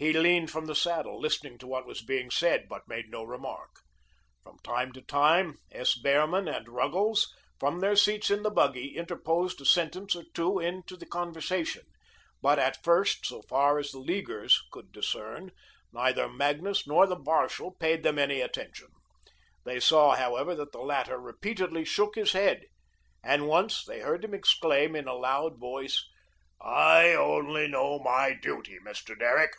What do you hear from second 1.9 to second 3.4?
being said, but made no